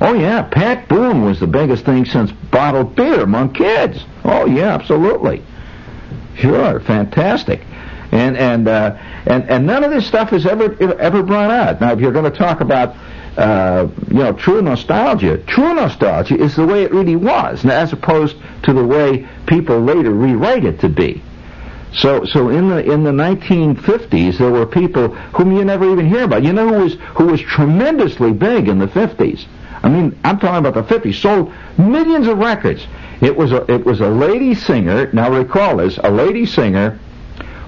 [0.00, 4.02] Oh yeah, Pat Boone was the biggest thing since bottled beer among kids.
[4.24, 5.44] Oh yeah, absolutely.
[6.34, 7.60] Sure, fantastic.
[8.10, 11.80] And and uh, and and none of this stuff is ever ever brought out.
[11.80, 12.96] Now, if you're going to talk about
[13.36, 15.38] uh, you know, true nostalgia.
[15.38, 20.10] True nostalgia is the way it really was, as opposed to the way people later
[20.10, 21.22] rewrite it to be.
[21.92, 26.24] So, so in the in the 1950s, there were people whom you never even hear
[26.24, 26.44] about.
[26.44, 29.44] You know who was who was tremendously big in the 50s.
[29.82, 31.14] I mean, I'm talking about the 50s.
[31.20, 32.86] Sold millions of records.
[33.20, 35.10] It was a it was a lady singer.
[35.12, 36.98] Now recall this: a lady singer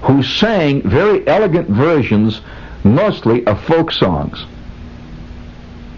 [0.03, 2.41] who sang very elegant versions,
[2.83, 4.45] mostly of folk songs.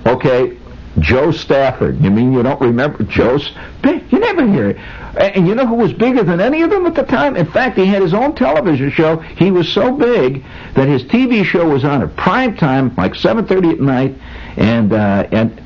[0.05, 0.57] Okay,
[0.99, 2.01] Jo Stafford.
[2.01, 3.39] You mean you don't remember Joe?
[3.81, 4.11] Big.
[4.11, 4.77] You never hear it.
[5.17, 7.35] And you know who was bigger than any of them at the time?
[7.35, 9.17] In fact, he had his own television show.
[9.17, 10.43] He was so big
[10.75, 14.15] that his TV show was on at prime time, like 7:30 at night.
[14.57, 15.61] And uh, and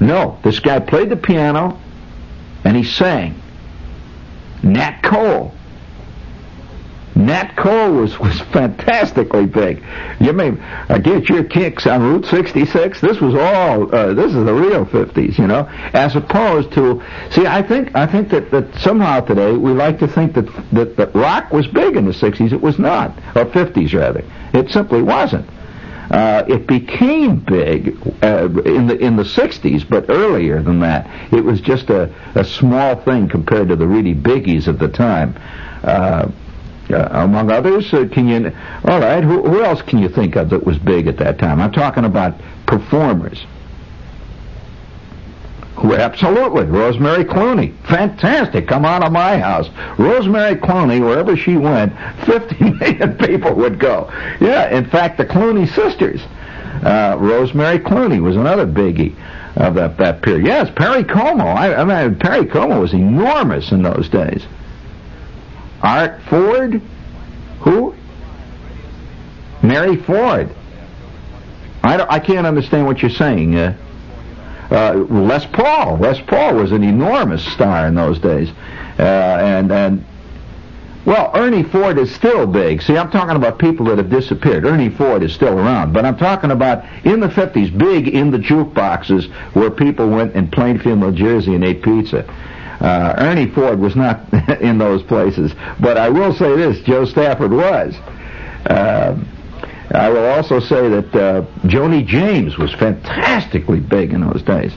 [0.00, 1.78] no, this guy played the piano
[2.64, 3.40] and he sang.
[4.62, 5.55] Nat Cole.
[7.16, 9.82] Nat Cole was, was fantastically big.
[10.20, 13.00] You mean uh, get your kicks on Route 66?
[13.00, 13.94] This was all.
[13.94, 15.66] Uh, this is the real 50s, you know.
[15.94, 20.08] As opposed to, see, I think I think that, that somehow today we like to
[20.08, 22.52] think that, that that rock was big in the 60s.
[22.52, 24.22] It was not, or 50s rather.
[24.52, 25.48] It simply wasn't.
[26.10, 31.42] Uh, it became big uh, in the in the 60s, but earlier than that, it
[31.42, 35.34] was just a, a small thing compared to the really biggies of the time.
[35.82, 36.30] Uh,
[36.90, 38.52] uh, among others, uh, can you?
[38.84, 41.60] All right, who, who else can you think of that was big at that time?
[41.60, 42.34] I'm talking about
[42.66, 43.44] performers.
[45.76, 48.66] Who absolutely, Rosemary Clooney, fantastic.
[48.66, 49.68] Come out of my house,
[49.98, 51.00] Rosemary Clooney.
[51.00, 51.92] Wherever she went,
[52.24, 54.08] 50 million people would go.
[54.40, 56.22] Yeah, in fact, the Clooney sisters.
[56.82, 59.14] Uh, Rosemary Clooney was another biggie
[59.56, 60.46] of that, that period.
[60.46, 61.44] Yes, Perry Como.
[61.44, 64.46] I, I mean, Perry Como was enormous in those days.
[65.86, 66.82] Art Ford?
[67.60, 67.94] Who?
[69.62, 70.52] Mary Ford.
[71.84, 73.54] I, I can't understand what you're saying.
[73.54, 73.76] Uh,
[74.68, 75.98] uh, Les Paul.
[75.98, 78.50] Les Paul was an enormous star in those days.
[78.98, 80.04] Uh, and, and,
[81.04, 82.82] well, Ernie Ford is still big.
[82.82, 84.64] See, I'm talking about people that have disappeared.
[84.64, 85.92] Ernie Ford is still around.
[85.92, 90.50] But I'm talking about in the 50s, big in the jukeboxes where people went in
[90.50, 92.24] Plainfield, New Jersey and ate pizza.
[92.80, 94.20] Uh, Ernie Ford was not
[94.60, 97.94] in those places, but I will say this: Jo Stafford was.
[98.66, 99.16] Uh,
[99.94, 104.72] I will also say that uh, Joni James was fantastically big in those days.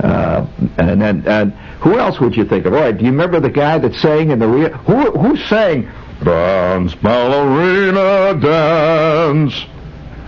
[0.00, 0.46] Uh,
[0.78, 2.74] and then, and who else would you think of?
[2.74, 4.70] All right, do you remember the guy that sang in the real?
[4.70, 5.90] Who who sang?
[6.22, 9.64] Dance, ballerina, dance.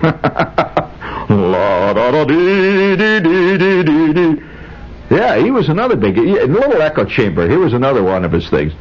[1.31, 4.43] La da da dee dee dee dee dee dee.
[5.11, 6.17] Yeah, he was another big.
[6.17, 7.49] Yeah, Little Echo Chamber.
[7.49, 8.73] Here was another one of his things.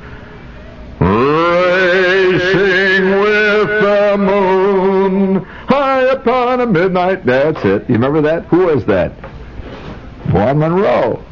[0.99, 2.39] Racing
[3.19, 7.25] with the moon high upon a midnight.
[7.25, 7.89] That's it.
[7.89, 8.45] You remember that?
[8.45, 9.12] Who was that?
[10.27, 11.23] Vaughn Monroe.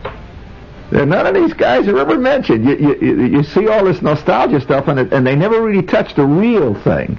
[0.91, 2.65] And none of these guys are ever mentioned.
[2.65, 6.17] You, you, you see all this nostalgia stuff, and, it, and they never really touched
[6.17, 7.17] the real thing.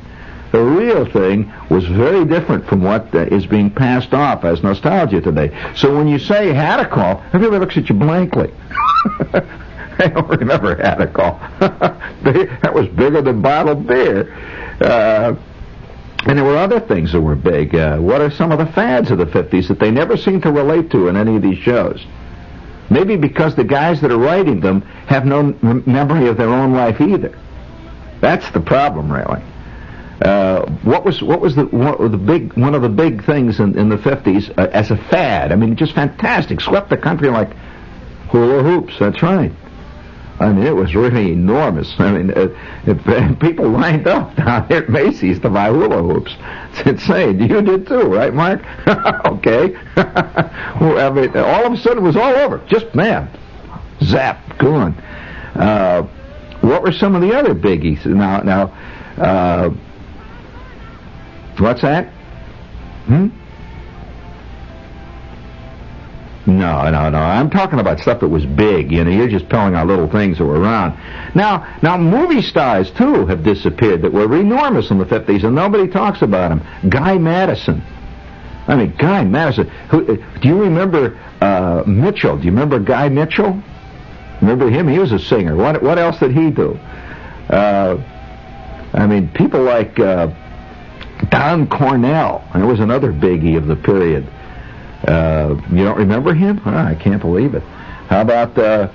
[0.83, 5.21] The real thing was very different from what uh, is being passed off as nostalgia
[5.21, 5.57] today.
[5.77, 8.53] So when you say Hadacol, everybody looks at you blankly.
[9.33, 11.39] I don't remember Hadacol.
[12.63, 14.35] that was bigger than bottled beer.
[14.81, 15.37] Uh,
[16.27, 17.77] and there were other things that were big.
[17.77, 20.51] Uh, what are some of the fads of the 50s that they never seem to
[20.51, 22.05] relate to in any of these shows?
[22.91, 27.01] Maybe because the guys that are writing them have no memory of their own life
[27.01, 27.39] either.
[28.21, 29.43] That's the problem, really.
[30.23, 33.77] Uh, what was what was the one, the big one of the big things in,
[33.77, 35.51] in the 50s uh, as a fad?
[35.51, 37.53] I mean, just fantastic, swept the country like
[38.31, 38.95] hula hoops.
[39.01, 39.51] That's right.
[40.39, 41.93] I mean, it was really enormous.
[41.99, 46.37] I mean, uh, people lined up down here at Macy's to buy hula hoops.
[46.71, 47.41] It's insane.
[47.41, 48.61] You did too, right, Mark?
[49.27, 49.73] okay.
[49.97, 52.59] well, I mean, all of a sudden it was all over.
[52.69, 53.29] Just man,
[54.03, 54.95] zap, gone.
[55.55, 56.03] Uh,
[56.61, 58.07] what were some of the other biggies?
[58.07, 58.69] Now, now.
[59.19, 59.71] Uh,
[61.59, 62.07] What's that?
[63.07, 63.29] Hmm?
[66.47, 67.19] No, no, no.
[67.19, 68.91] I'm talking about stuff that was big.
[68.91, 70.99] You know, you're just pulling out little things that were around.
[71.37, 75.87] Now, now, movie stars too have disappeared that were enormous in the 50s, and nobody
[75.89, 76.91] talks about them.
[76.91, 77.81] Guy Madison.
[78.67, 79.69] I mean, Guy Madison.
[79.91, 82.37] Who, do you remember uh, Mitchell?
[82.37, 83.63] Do you remember Guy Mitchell?
[84.41, 84.89] Remember him?
[84.89, 85.55] He was a singer.
[85.55, 86.75] What what else did he do?
[87.49, 88.03] Uh,
[88.93, 89.99] I mean, people like.
[90.01, 90.35] Uh,
[91.33, 92.47] Don Cornell.
[92.55, 94.29] There was another biggie of the period.
[95.09, 96.61] Uh, you don't remember him?
[96.65, 97.63] Oh, I can't believe it.
[98.09, 98.89] How about uh,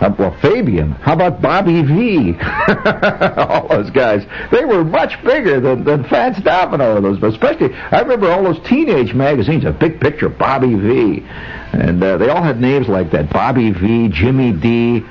[0.00, 0.92] Uh, well, Fabian.
[0.92, 2.38] How about Bobby Vee?
[3.36, 4.24] all those guys.
[4.50, 7.02] They were much bigger than, than Fats Domino.
[7.02, 9.66] Those, but especially, I remember all those teenage magazines.
[9.66, 11.26] A big picture Bobby Vee,
[11.74, 15.04] and uh, they all had names like that: Bobby Vee, Jimmy D.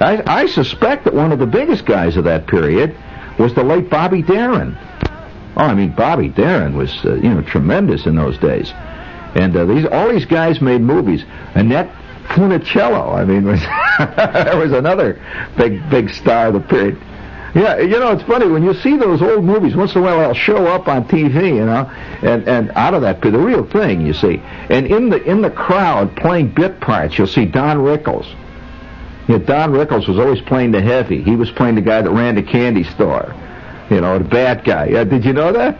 [0.00, 2.94] I, I suspect that one of the biggest guys of that period
[3.38, 4.76] was the late Bobby Darin.
[5.56, 8.72] Oh, I mean, Bobby Darin was, uh, you know, tremendous in those days.
[9.34, 11.24] And uh, these all these guys made movies.
[11.54, 11.90] Annette
[12.28, 13.60] Funicello, I mean, was
[14.16, 15.20] there was another
[15.56, 17.00] big big star of the period.
[17.54, 19.76] Yeah, you know, it's funny when you see those old movies.
[19.76, 21.88] Once in a while, they'll show up on TV, you know,
[22.22, 24.40] and and out of that, the real thing, you see.
[24.70, 28.26] And in the in the crowd playing bit parts, you'll see Don Rickles.
[29.28, 31.22] Yeah, Don Rickles was always playing the heavy.
[31.22, 33.34] He was playing the guy that ran the candy store.
[33.90, 34.86] You know, the bad guy.
[34.86, 35.78] Yeah, did you know that?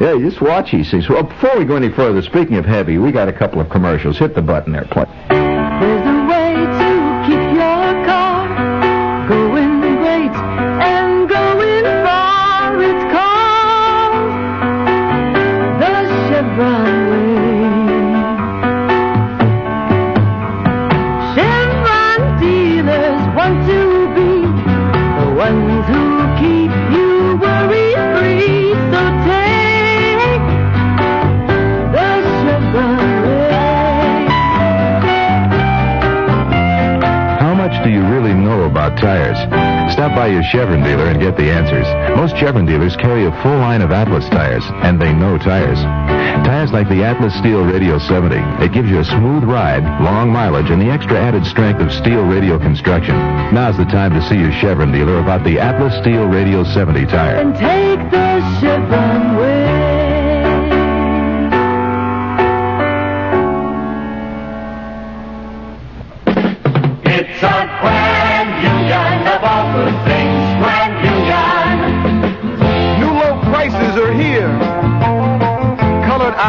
[0.00, 1.08] Yeah, just watch these things.
[1.08, 4.18] Well, before we go any further, speaking of heavy, we got a couple of commercials.
[4.18, 5.04] Hit the button there, play.
[39.00, 39.38] Tires?
[39.92, 41.86] Stop by your Chevron dealer and get the answers.
[42.16, 45.80] Most Chevron dealers carry a full line of Atlas tires, and they know tires.
[46.46, 48.36] Tires like the Atlas Steel Radial 70.
[48.64, 52.24] It gives you a smooth ride, long mileage, and the extra added strength of steel
[52.24, 53.16] radial construction.
[53.52, 57.36] Now's the time to see your Chevron dealer about the Atlas Steel Radial 70 tire.
[57.36, 59.19] and take the Chevron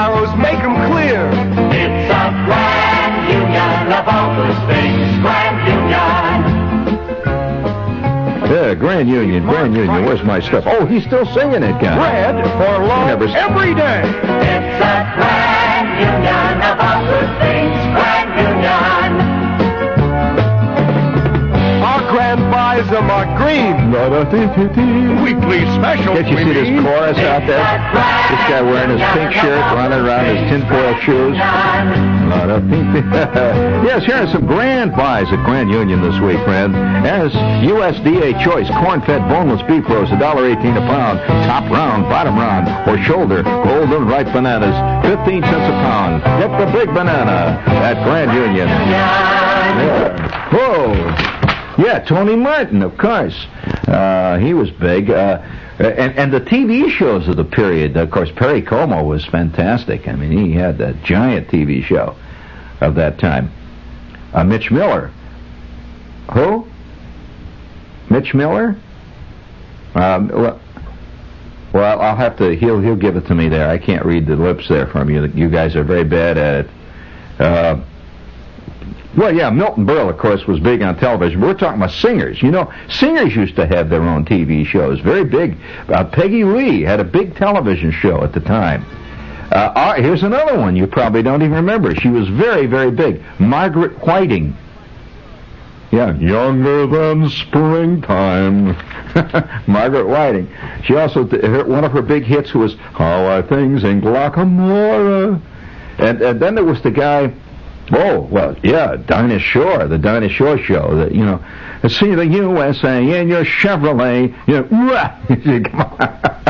[0.02, 1.30] arrows make them clear.
[1.78, 5.06] It's a grand union of all good things.
[5.22, 6.62] Grand union.
[8.52, 10.04] Yeah, Grand Union, Grand Union.
[10.06, 10.66] Where's my stuff?
[10.68, 11.96] Oh, he's still singing it, guy.
[11.96, 14.02] Bread for low Never- every day.
[14.04, 16.56] It's a grand union
[22.82, 23.92] buys them are green.
[25.24, 26.14] Weekly special.
[26.16, 27.62] Can't you see this chorus out there?
[28.30, 31.38] This guy wearing his pink shirt, running around his tinfoil shoes.
[33.82, 36.76] Yes, here are some grand buys at Grand Union this week, friend.
[37.06, 41.20] As USDA choice corn-fed boneless beef roast, $1.18 a pound.
[41.46, 44.76] Top round, bottom round, or shoulder, golden ripe bananas,
[45.06, 46.24] 15 cents a pound.
[46.24, 48.68] Get the big banana at Grand Union.
[48.68, 50.50] Yeah.
[50.52, 51.31] Whoa.
[51.82, 53.36] Yeah, Tony Martin, of course.
[53.88, 55.10] Uh, he was big.
[55.10, 55.42] Uh,
[55.80, 60.08] and, and the TV shows of the period, of course, Perry Como was fantastic.
[60.08, 62.16] I mean, he had that giant TV show
[62.82, 63.52] of that time.
[64.32, 65.12] Uh, Mitch Miller.
[66.34, 66.68] Who?
[68.12, 68.76] Mitch Miller?
[69.96, 70.62] Um, well,
[71.74, 72.56] well, I'll have to.
[72.56, 73.68] He'll he'll give it to me there.
[73.68, 75.26] I can't read the lips there from you.
[75.26, 76.72] You guys are very bad at it.
[77.40, 77.84] Uh,
[79.18, 81.42] well, yeah, Milton Berle, of course, was big on television.
[81.42, 82.42] We're talking about singers.
[82.42, 85.00] You know, singers used to have their own TV shows.
[85.02, 85.58] Very big.
[85.90, 88.86] Uh, Peggy Lee had a big television show at the time.
[89.52, 91.94] Uh, uh, here's another one you probably don't even remember.
[91.96, 93.22] She was very, very big.
[93.38, 94.56] Margaret Whiting.
[95.92, 98.78] Yeah, younger than springtime.
[99.68, 100.50] Margaret Whiting.
[100.86, 101.26] She also
[101.66, 105.42] one of her big hits was "How Are Things in Glocca Morra,"
[105.98, 107.34] and and then there was the guy.
[107.94, 111.10] Oh well, yeah, Dinah Shore, the Dinah Shore show.
[111.12, 111.44] You know,
[111.90, 114.34] see the USA in your Chevrolet.
[114.48, 114.64] You know,
[115.70, 116.42] come on.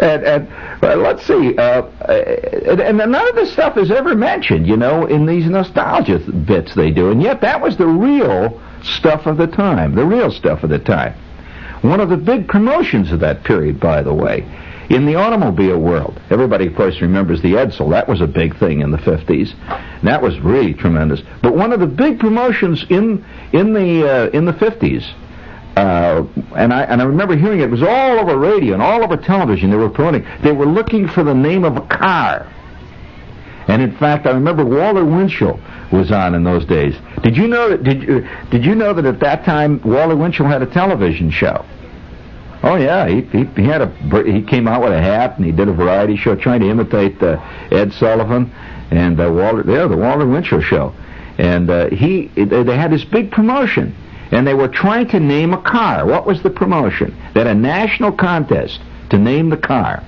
[0.00, 4.76] and and let's see, uh, and, and none of this stuff is ever mentioned, you
[4.76, 9.36] know, in these nostalgia bits they do, and yet that was the real stuff of
[9.36, 11.14] the time, the real stuff of the time.
[11.82, 14.44] One of the big promotions of that period, by the way,
[14.90, 16.20] in the automobile world.
[16.30, 17.90] Everybody, of course, remembers the Edsel.
[17.90, 19.54] That was a big thing in the 50s.
[19.68, 21.22] And that was really tremendous.
[21.42, 25.04] But one of the big promotions in in the uh, in the 50s,
[25.76, 26.24] uh,
[26.56, 29.16] and I and I remember hearing it, it was all over radio and all over
[29.16, 29.70] television.
[29.70, 30.26] They were promoting.
[30.42, 32.50] They were looking for the name of a car.
[33.66, 35.58] And in fact, I remember Walter Winchell
[35.90, 36.94] was on in those days.
[37.22, 37.82] Did you know that?
[37.82, 41.64] Did you did you know that at that time Walter Winchell had a television show?
[42.66, 43.88] Oh yeah, he, he he had a
[44.24, 47.22] he came out with a hat and he did a variety show trying to imitate
[47.22, 47.36] uh,
[47.70, 48.50] Ed Sullivan
[48.90, 49.70] and uh, Walter.
[49.70, 50.94] Yeah, the Walter Winchell show,
[51.36, 53.94] and uh, he they, had this big promotion,
[54.30, 56.06] and they were trying to name a car.
[56.06, 57.10] What was the promotion?
[57.34, 60.02] Had a national contest to name the car.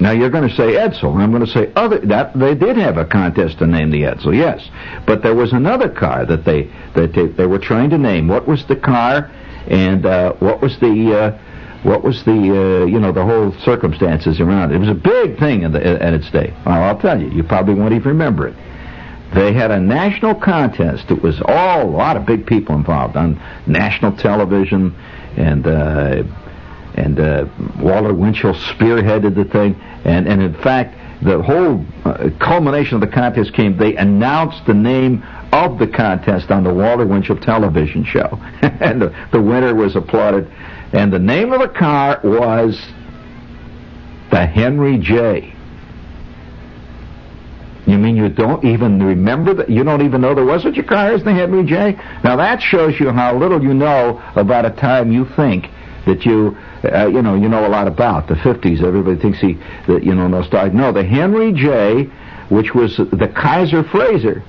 [0.00, 1.98] Now you're going to say Edsel, I'm going to say other.
[1.98, 4.66] That they did have a contest to name the Edsel, yes,
[5.06, 8.26] but there was another car that they that they, they were trying to name.
[8.26, 9.30] What was the car,
[9.68, 11.38] and uh, what was the uh,
[11.82, 14.76] what was the uh, you know the whole circumstances around it?
[14.76, 16.54] It was a big thing in the, at its day.
[16.64, 18.54] Well, I'll tell you, you probably won't even remember it.
[19.34, 21.10] They had a national contest.
[21.10, 24.94] It was all a lot of big people involved on national television,
[25.36, 26.22] and uh,
[26.94, 27.46] and uh,
[27.80, 29.74] Walter Winchell spearheaded the thing.
[30.04, 33.76] And and in fact, the whole uh, culmination of the contest came.
[33.76, 39.28] They announced the name of the contest on the Walter Winchell television show, and the,
[39.32, 40.50] the winner was applauded.
[40.92, 42.80] And the name of the car was
[44.30, 45.54] the Henry J.
[47.86, 49.68] You mean you don't even remember that?
[49.68, 51.98] You don't even know there was such a car as the Henry J?
[52.22, 55.66] Now that shows you how little you know about a time you think
[56.06, 58.82] that you, uh, you know, you know a lot about the 50s.
[58.82, 59.54] Everybody thinks he,
[59.86, 60.74] that you know, nostalgic.
[60.74, 62.04] No, the Henry J,
[62.48, 64.42] which was the Kaiser Frazer.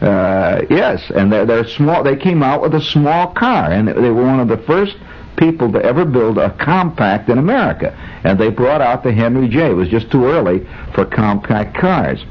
[0.00, 2.02] Uh, yes, and they're, they're small.
[2.02, 4.96] They came out with a small car, and they were one of the first
[5.36, 7.94] people to ever build a compact in America.
[8.24, 9.70] And they brought out the Henry J.
[9.70, 12.24] It was just too early for compact cars.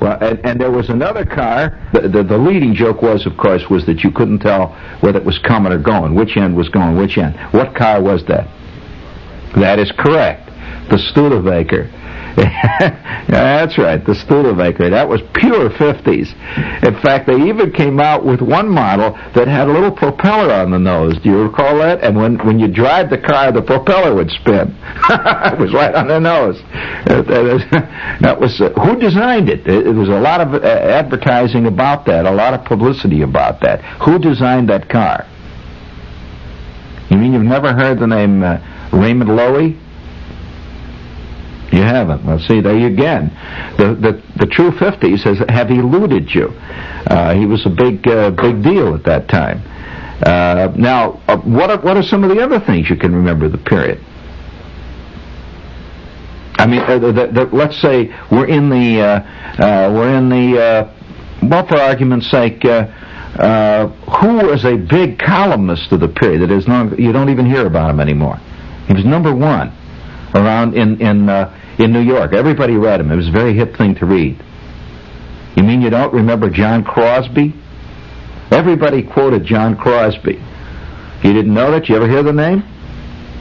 [0.00, 1.78] Well, and, and there was another car.
[1.92, 4.68] The, the, the leading joke was, of course, was that you couldn't tell
[5.00, 7.38] whether it was coming or going, which end was going, which end.
[7.52, 8.48] What car was that?
[9.56, 10.48] That is correct.
[10.88, 11.90] The Studebaker.
[12.36, 14.90] Yeah, that's right, the Studebaker.
[14.90, 16.32] That was pure 50s.
[16.84, 20.70] In fact, they even came out with one model that had a little propeller on
[20.70, 21.18] the nose.
[21.22, 22.02] Do you recall that?
[22.02, 24.76] And when, when you drive the car, the propeller would spin.
[25.10, 26.60] it was right on the nose.
[27.06, 29.66] That was uh, who designed it?
[29.66, 33.80] It was a lot of uh, advertising about that, a lot of publicity about that.
[34.02, 35.26] Who designed that car?
[37.10, 38.58] You mean you've never heard the name uh,
[38.92, 39.78] Raymond Loewy?
[41.72, 42.24] You haven't.
[42.24, 43.30] Well, see, there you again.
[43.78, 46.48] The the the true fifties has have eluded you.
[47.06, 49.62] Uh, he was a big uh, big deal at that time.
[50.22, 53.48] Uh, now, uh, what are, what are some of the other things you can remember
[53.48, 53.98] the period?
[56.58, 60.90] I mean, uh, the, the, let's say we're in the uh, we're in the
[61.42, 62.80] well, for argument's sake, who
[63.38, 67.90] was a big columnist of the period that is not you don't even hear about
[67.90, 68.38] him anymore.
[68.88, 69.72] He was number one
[70.34, 72.32] around in in uh, in New York.
[72.32, 73.10] Everybody read him.
[73.10, 74.42] It was a very hip thing to read.
[75.56, 77.54] You mean you don't remember John Crosby?
[78.50, 80.42] Everybody quoted John Crosby.
[81.22, 81.88] You didn't know that?
[81.88, 82.62] You ever hear the name?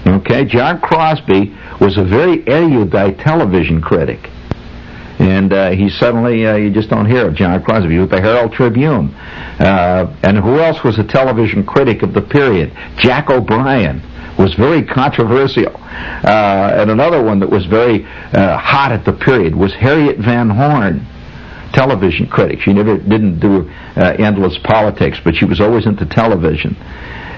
[0.05, 4.29] Okay, John Crosby was a very erudite television critic.
[5.19, 7.93] And uh, he suddenly, uh, you just don't hear of John Crosby.
[7.93, 9.13] He was the Herald Tribune.
[9.59, 12.71] Uh, and who else was a television critic of the period?
[12.97, 14.01] Jack O'Brian
[14.39, 15.75] was very controversial.
[15.75, 20.49] Uh, and another one that was very uh, hot at the period was Harriet Van
[20.49, 21.05] Horne
[21.73, 22.59] television critic.
[22.61, 26.75] She never didn't do uh, endless politics, but she was always into television.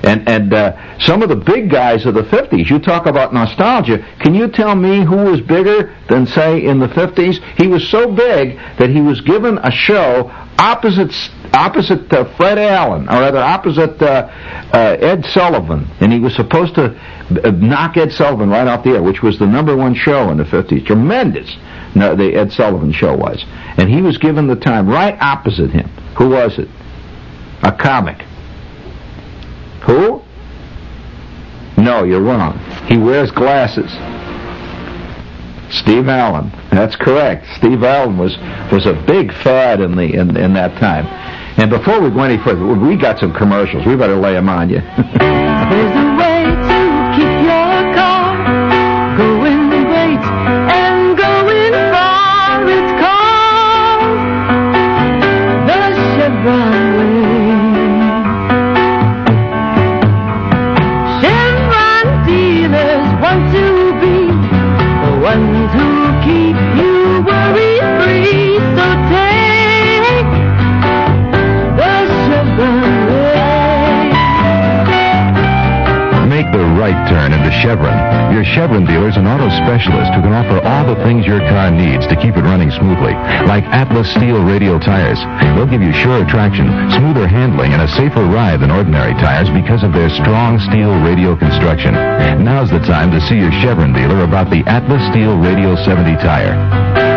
[0.03, 3.99] And and uh, some of the big guys of the 50s, you talk about nostalgia.
[4.19, 7.37] Can you tell me who was bigger than say in the 50s?
[7.57, 11.11] He was so big that he was given a show opposite
[11.53, 14.27] opposite uh, Fred Allen, or rather opposite uh,
[14.73, 18.91] uh, Ed Sullivan, and he was supposed to uh, knock Ed Sullivan right off the
[18.91, 20.85] air, which was the number one show in the 50s.
[20.85, 21.55] Tremendous.
[21.95, 23.43] No, the Ed Sullivan show was,
[23.77, 25.89] and he was given the time right opposite him.
[26.17, 26.69] Who was it?
[27.63, 28.21] A comic.
[29.83, 30.21] Who?
[31.77, 32.57] No, you're wrong.
[32.87, 33.91] He wears glasses.
[35.71, 36.51] Steve Allen.
[36.69, 37.45] That's correct.
[37.57, 38.37] Steve Allen was
[38.71, 41.05] was a big fad in the in, in that time.
[41.61, 43.85] And before we go any further, we got some commercials.
[43.85, 44.81] We better lay them on you.
[77.61, 78.33] Chevron.
[78.33, 81.69] Your Chevron dealer is an auto specialist who can offer all the things your car
[81.69, 83.13] needs to keep it running smoothly,
[83.45, 85.21] like Atlas steel radial tires.
[85.53, 86.65] They'll give you sure traction,
[86.97, 91.37] smoother handling, and a safer ride than ordinary tires because of their strong steel radial
[91.37, 91.93] construction.
[92.41, 97.10] Now's the time to see your Chevron dealer about the Atlas steel radial 70 tire.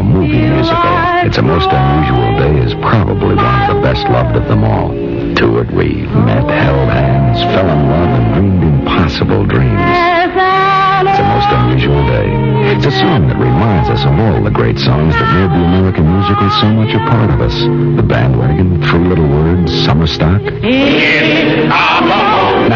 [0.00, 0.96] A movie musical.
[1.28, 4.88] It's a most unusual day is probably one of the best loved of them all.
[4.88, 9.76] To it we met, held hands, fell in love, and dreamed impossible dreams.
[11.04, 12.28] It's a most unusual day.
[12.72, 16.06] It's a song that reminds us of all the great songs that made the American
[16.08, 17.54] musical so much a part of us.
[17.96, 20.40] The Bandwagon, Three Little Words, Summer Stock.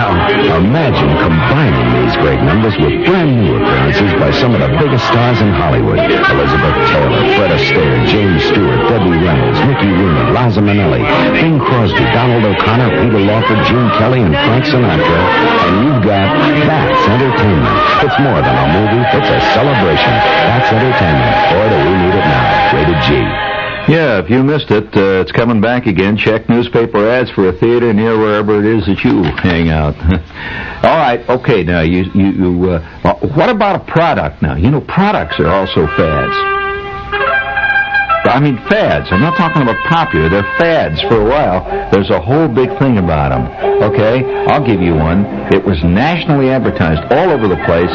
[0.05, 5.41] Imagine combining these great numbers with brand new appearances by some of the biggest stars
[5.41, 5.97] in Hollywood.
[5.97, 11.01] Elizabeth Taylor, Fred Astaire, James Stewart, Debbie Reynolds, Mickey Rooney, Liza Minnelli,
[11.41, 15.21] Bing Crosby, Donald O'Connor, Peter Lawford, Gene Kelly, and Frank Sinatra.
[15.73, 16.29] And you've got
[16.69, 17.77] That's Entertainment.
[18.05, 19.05] It's more than a movie.
[19.09, 20.13] It's a celebration.
[20.53, 21.33] That's entertainment.
[21.49, 22.77] Boy, do we need it now.
[22.77, 23.64] Rated G.
[23.89, 26.17] Yeah, if you missed it, uh, it's coming back again.
[26.17, 29.95] Check newspaper ads for a theater near wherever it is that you hang out.
[30.85, 31.63] All right, okay.
[31.63, 34.41] Now, you you, you uh, what about a product?
[34.43, 36.64] Now, you know, products are also fads.
[38.25, 39.09] I mean, fads.
[39.13, 40.29] I'm not talking about popular.
[40.29, 41.65] They're fads for a while.
[41.93, 43.45] There's a whole big thing about them.
[43.83, 45.27] Okay, I'll give you one.
[45.53, 47.93] It was nationally advertised all over the place,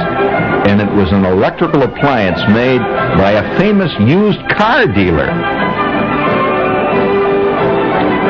[0.70, 2.80] and it was an electrical appliance made
[3.18, 5.34] by a famous used car dealer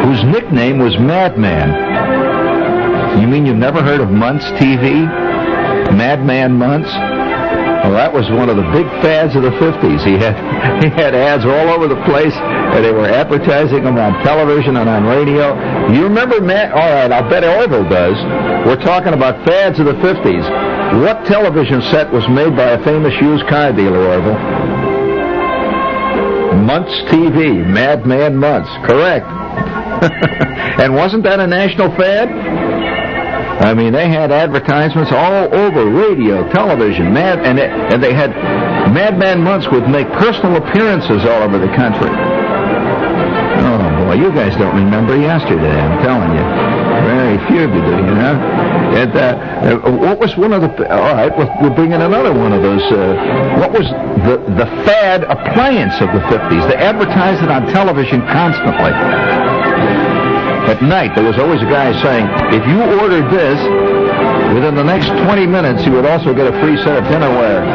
[0.08, 1.70] whose nickname was Madman.
[3.22, 5.06] You mean you've never heard of Muntz TV?
[5.92, 7.19] Madman Muntz?
[7.84, 10.04] Well, that was one of the big fads of the 50s.
[10.04, 10.36] He had
[10.84, 14.90] he had ads all over the place, and they were advertising them on television and
[14.90, 15.56] on radio.
[15.92, 16.72] You remember Matt?
[16.76, 18.20] All right, I'll bet Orville does.
[18.68, 20.44] We're talking about fads of the 50s.
[21.02, 24.40] What television set was made by a famous used car dealer, Orville?
[26.60, 29.26] Muntz TV, Madman Muntz, correct.
[30.84, 32.28] and wasn't that a national fad?
[33.60, 38.32] I mean, they had advertisements all over radio, television, mad, and it, and they had
[38.96, 42.08] Madman Muntz would make personal appearances all over the country.
[43.60, 45.76] Oh boy, you guys don't remember yesterday.
[45.76, 46.46] I'm telling you,
[47.04, 48.00] very few of you do.
[48.00, 48.40] You know.
[48.96, 49.20] And uh,
[49.86, 50.90] uh, what was one of the?
[50.90, 51.32] All right,
[51.62, 52.82] we're bringing another one of those.
[52.84, 53.86] Uh, what was
[54.24, 56.70] the the fad appliance of the 50s?
[56.70, 60.09] They advertised it on television constantly.
[60.70, 63.58] At night, there was always a guy saying, if you ordered this,
[64.54, 67.66] within the next 20 minutes, you would also get a free set of dinnerware.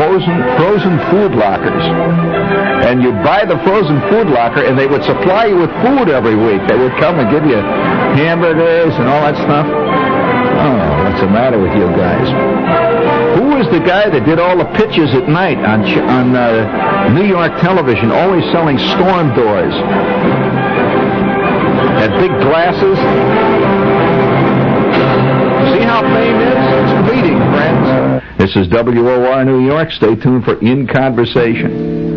[0.00, 1.84] Frozen, frozen food lockers.
[2.88, 6.32] And you'd buy the frozen food locker, and they would supply you with food every
[6.32, 6.64] week.
[6.64, 9.68] They would come and give you hamburgers and all that stuff.
[9.68, 12.24] Oh, what's the matter with you guys?
[13.36, 17.28] Who was the guy that did all the pitches at night on on uh, New
[17.28, 19.76] York television, always selling storm doors?
[21.98, 22.98] Had big glasses.
[25.72, 26.56] See how fame is?
[26.56, 28.22] It's fleeting, friends.
[28.38, 29.90] This is WOR New York.
[29.90, 32.07] Stay tuned for In Conversation.